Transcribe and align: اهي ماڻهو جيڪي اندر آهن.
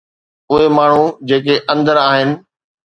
اهي 0.53 0.69
ماڻهو 0.79 1.05
جيڪي 1.33 1.61
اندر 1.77 2.05
آهن. 2.09 2.37